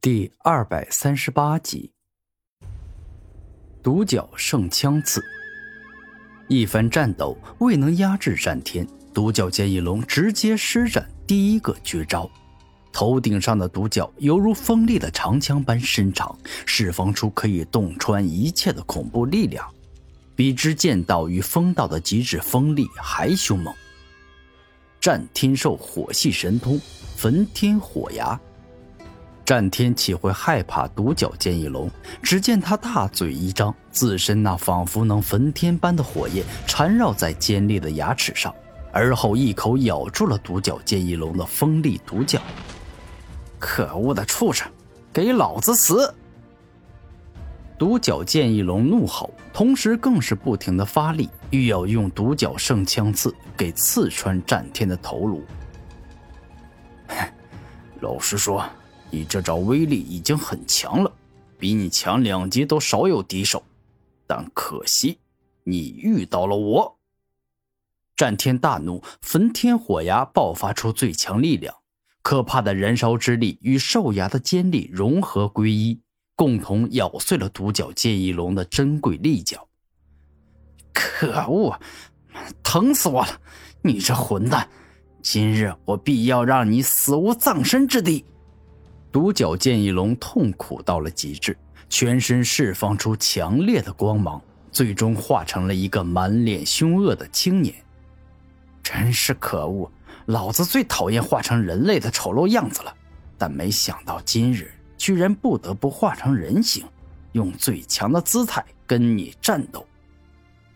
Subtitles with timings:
[0.00, 1.90] 第二百三十八集，
[3.82, 5.20] 独角圣枪刺。
[6.46, 12.30] 一番战斗未能压制战天，独角剑翼龙直接施展第一个绝招。
[12.92, 19.68] 头顶上的独角犹如锋利的长枪般伸长，释放出可以洞穿一切的恐怖力量，
[20.36, 23.74] 比之剑道与风道的极致锋利还凶猛。
[25.00, 26.80] 战天兽火系神通，
[27.16, 28.40] 焚天火牙。
[29.48, 31.90] 战天岂会害怕独角剑翼龙？
[32.22, 38.54] 只见他大嘴一张，自身那仿佛能焚天般的火焰缠绕在尖利的牙齿上，
[38.92, 42.38] 而后一口咬住了独角剑翼龙的锋利独角。
[43.58, 44.68] 可恶的畜生，
[45.14, 46.14] 给老子死！
[47.78, 55.42] 独角剑翼龙怒吼，同时更是不停的发力，欲要用独角圣枪刺给刺穿战天的头颅。
[58.02, 58.62] 老实说。
[59.10, 61.12] 你这招威力已经很强了，
[61.58, 63.62] 比你强两级都少有敌手，
[64.26, 65.18] 但可惜
[65.64, 66.98] 你遇到了我。
[68.16, 71.74] 战天大怒，焚天火牙爆发出最强力量，
[72.22, 76.00] 可怕的燃烧之力与兽牙的尖利融合归一，
[76.34, 79.68] 共同咬碎了独角剑翼龙的珍贵利角。
[80.92, 81.78] 可恶，
[82.62, 83.40] 疼死我了！
[83.82, 84.68] 你这混蛋，
[85.22, 88.24] 今日我必要让你死无葬身之地！
[89.10, 91.56] 独角剑翼龙痛苦到了极致，
[91.88, 97.74] 全身释放出强烈的光芒，最终化成了一个满脸凶恶的青年。
[98.82, 99.90] 真是可恶！
[100.26, 102.94] 老子最讨厌化成人类的丑陋样子了，
[103.38, 106.84] 但没想到今日居然不得不化成人形，
[107.32, 109.86] 用最强的姿态跟你战斗。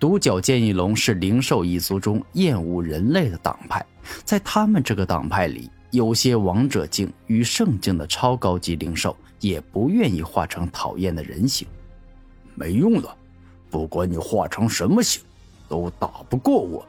[0.01, 3.85] 独角剑翼龙是灵兽一族中厌恶人类的党派，
[4.25, 5.71] 在他们这个党派里。
[5.93, 11.69] 有些王者境与圣境的超高级灵兽也不愿意化成讨厌的人形，
[12.55, 13.17] 没用的，
[13.71, 15.23] 不管你化成什么形，
[15.69, 16.89] 都打不过我。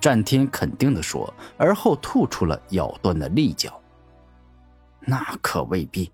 [0.00, 3.80] 战天肯定地说，而后吐出了咬断的利角。
[4.98, 6.10] 那可未必，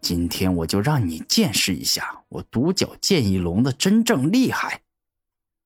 [0.00, 4.80] 今天我就让你见识一下我独角剑翼龙的真正厉害。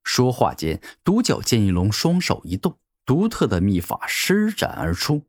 [0.03, 5.22] 说话间，独角剑翼龙双手一动，独特的秘法施展而出。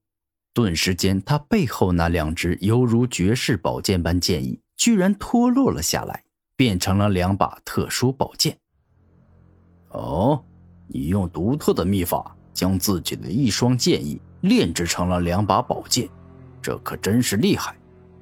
[0.53, 6.23] 顿时间，他背后那两只犹如绝世宝剑般剑意，居然脱落了下来，
[6.57, 8.57] 变成了两把特殊宝剑。
[9.89, 10.43] 哦，
[10.87, 16.09] 你用独特的秘法将自己的一双剑意炼制成了两把宝剑，
[16.61, 17.75] 这可真是厉害。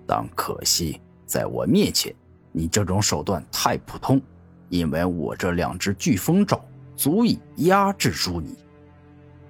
[0.05, 2.13] 但可惜，在我面前，
[2.51, 4.21] 你这种手段太普通，
[4.69, 6.63] 因为我这两只飓风爪
[6.95, 8.55] 足以压制住你。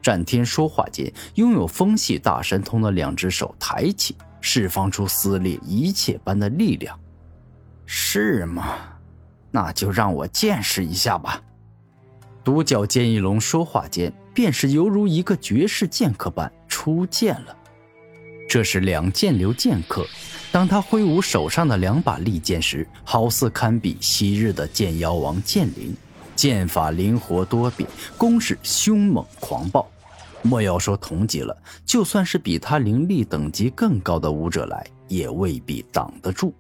[0.09, 6.99] 战天说话间，拥有风系大神通的两只手抬起，释放出撕裂一切般的力量。
[7.85, 8.79] 是吗？
[9.51, 11.39] 那就让我见识一下吧。
[12.43, 17.55] 独角剑翼龙说话间，便是犹如一个绝世剑客般出剑了。
[18.49, 20.07] 这是两剑流剑客，
[20.51, 25.95] 当他挥舞手上的两把利剑时，好似堪比昔日的剑妖王剑灵，
[26.35, 27.87] 剑法灵活多变，
[28.17, 29.87] 攻势凶猛狂暴。
[30.41, 31.55] 莫要说同级了，
[31.85, 36.53] 就算是比他灵力等级更高的武者来，也未必挡得住。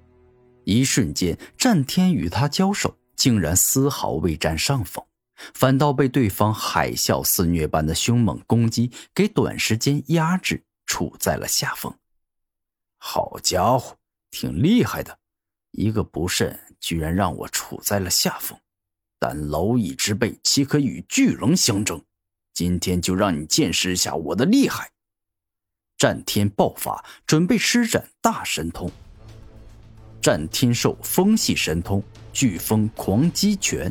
[0.65, 5.03] 一瞬间，战天与他交手，竟然丝毫未占上风，
[5.53, 11.91] 反倒被对方海啸肆虐般的凶猛攻击给短时间压制，处在了下风。
[12.97, 13.95] 好家伙，
[14.29, 15.17] 挺厉害的，
[15.71, 18.59] 一个不慎，居然让我处在了下风。
[19.17, 22.03] 但蝼蚁之辈岂可与巨龙相争？
[22.59, 24.89] 今天就让你见识一下我的厉害！
[25.97, 28.91] 战天爆发，准备施展大神通。
[30.21, 32.03] 战天兽风系神通
[32.33, 33.89] 飓风狂击拳。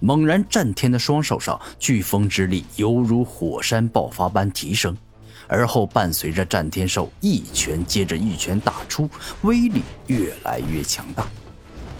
[0.00, 4.96] 猛然，战天的双手上飓风之力犹如火山爆发般提升，
[5.46, 9.08] 而后伴随着战天兽一拳接着一拳打出，
[9.42, 11.28] 威力越来越强大，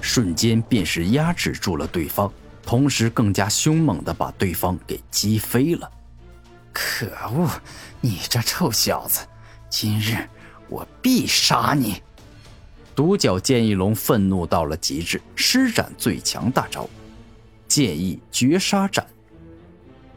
[0.01, 2.33] 瞬间便是压制住了对方。
[2.65, 5.91] 同时，更加凶猛的把对方给击飞了。
[6.73, 7.51] 可恶！
[8.01, 9.27] 你这臭小子，
[9.69, 10.27] 今日
[10.69, 12.03] 我必杀你！
[12.95, 16.89] 独角剑翼龙愤怒到了极致，施展最强大招——
[17.69, 19.07] 剑翼绝杀斩。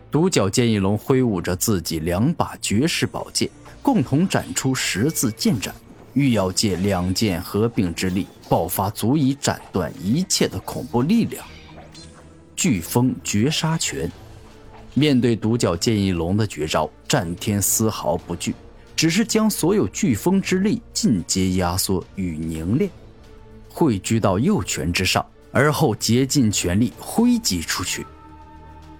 [0.09, 3.50] 独角剑翼龙挥舞着自己两把绝世宝剑，
[3.81, 5.75] 共同斩出十字剑斩，
[6.13, 11.45] 欲要借两剑合并之力，爆发足以斩断一切的恐怖力量。
[12.55, 14.11] 飓风绝杀拳，
[14.93, 18.55] 面对独角剑翼龙的绝招，战天丝毫不惧，
[18.95, 22.89] 只是将所有飓风之力尽皆压缩与凝练，
[23.69, 28.05] 汇聚到右拳之上，而后竭尽全力挥击出去。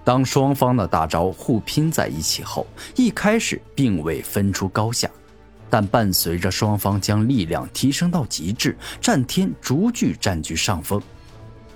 [0.04, 5.10] 当双方的大招互拼在一起后，一开始并未分出高下，
[5.70, 11.02] 但伴随着双方将力量提升到极致，战天逐句占据上风。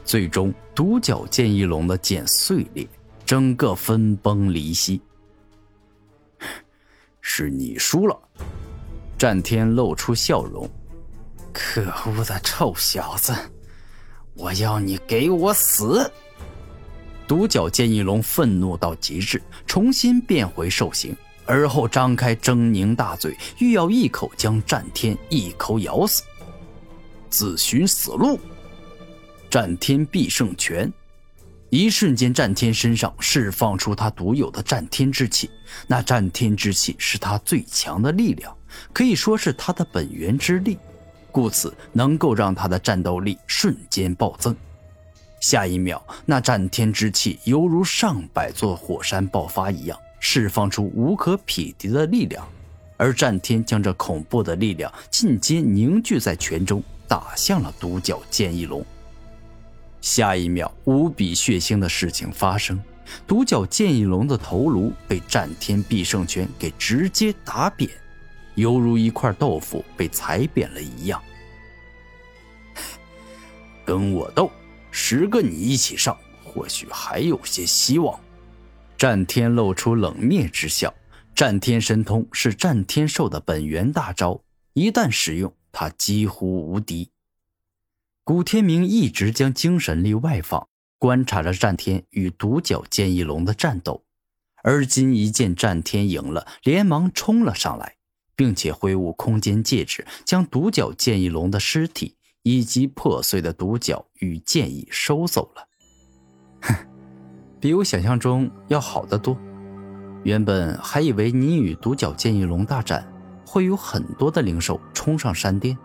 [0.09, 2.87] 最终，独角剑翼龙的剑碎裂，
[3.27, 4.99] 整个分崩离析。
[7.21, 8.19] 是你输了，
[9.19, 10.67] 战天露出笑容。
[11.53, 13.35] 可恶的臭小子，
[14.33, 16.11] 我要你给我死！
[17.27, 21.15] 独角剑翼龙愤怒到极致，重新变回兽形，
[21.45, 26.23] 而后张开狰狞大嘴，欲要一口将战天一口咬死。
[27.29, 28.39] 自寻死路！
[29.49, 30.93] 战天必胜拳，
[31.71, 35.49] 一瞬间，战天身上释放出他独有的战天之气。
[35.87, 38.55] 那战天之气是他最强的力量，
[38.93, 40.77] 可以说是他的本源之力，
[41.31, 44.55] 故此能够让他的战斗力瞬间暴增。
[45.41, 52.47] 下一秒，那战天之气犹如上百座火山爆发一样，释放出无可匹敌的力量。
[52.97, 58.85] 而战天将这恐怖的力量尽皆凝聚在拳中，打向了独角剑翼龙。
[60.01, 62.81] 下一秒，无比血腥的事情发生：
[63.27, 67.89] 独角剑翼龙的头颅被战天必胜拳给直接打扁，
[68.55, 71.21] 犹如一块豆腐被踩扁了一样。
[73.85, 74.51] 跟我斗！
[74.91, 78.19] 十个你一起上，或许还有些希望。
[78.97, 80.93] 战天露出冷冽之笑。
[81.35, 84.41] 战天神通是战天兽的本源大招，
[84.73, 87.09] 一旦使用，他几乎无敌。
[88.29, 90.67] 古天明一直将精神力外放，
[90.99, 94.03] 观察着战天与独角剑翼龙的战斗。
[94.61, 97.95] 而今一见战天赢了，连忙冲了上来，
[98.35, 102.17] 并且挥舞空间戒指，将独角剑翼龙的尸体。
[102.43, 105.67] 以及破碎的独角与剑翼收走了。
[106.61, 106.75] 哼，
[107.59, 109.35] 比我想象中要好得多。
[110.23, 113.11] 原本还以为你与独角剑翼龙大战
[113.45, 115.75] 会有很多的灵兽冲上山巅，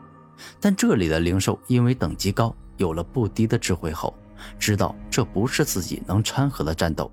[0.61, 4.15] 但这里的灵兽因为等级高，有了不低的智慧后，
[4.59, 7.11] 知道这不是自己能掺和的战斗，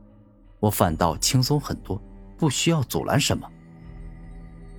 [0.59, 2.01] 我反倒轻松很多，
[2.37, 3.49] 不需要阻拦什么。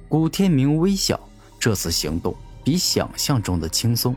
[0.09, 1.19] 古天明微笑，
[1.59, 4.15] 这次行动比想象中的轻松。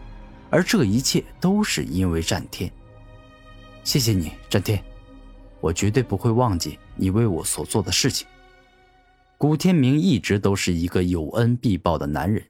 [0.52, 2.72] 而这一切都是因为战天。
[3.84, 4.82] 谢谢你，战天，
[5.60, 8.26] 我绝对不会忘记你为我所做的事情。
[9.38, 12.46] 古天明一直都是一个有恩必报的男人。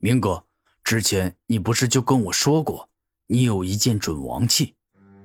[0.00, 0.42] 明哥，
[0.86, 2.88] 之前你不是就跟我说过，
[3.26, 4.72] 你有一件准王器，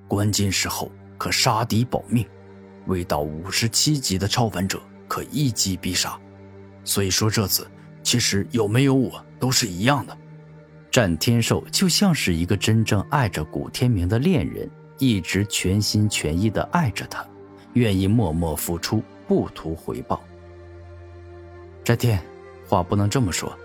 [0.08, 2.26] 关键时候可杀敌保命，
[2.88, 6.20] 未到五十七级的超凡者可一击必杀。
[6.84, 7.70] 所以说这次
[8.02, 10.18] 其实有没有我都是一样的。
[10.90, 14.68] 战天兽就像是一个真正爱着古天明的恋人，
[14.98, 17.24] 一直全心全意的爱着他，
[17.74, 20.24] 愿意默默付出，不图回报。
[21.84, 22.20] 战天，
[22.68, 23.56] 话不能这么说，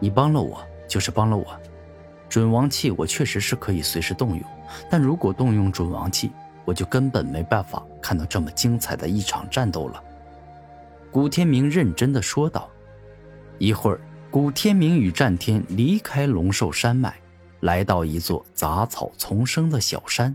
[0.00, 1.44] 你帮了我就是帮了我。
[2.28, 4.44] 准王器我确实是可以随时动用，
[4.88, 6.30] 但如果动用准王器，
[6.64, 10.00] 我就根本没办法看到这么精彩的一场战斗了。
[11.10, 12.70] 古天明认真的说道。
[13.58, 14.00] 一会儿。
[14.30, 17.12] 古天明与战天离开龙兽山脉，
[17.60, 20.34] 来到一座杂草丛生的小山。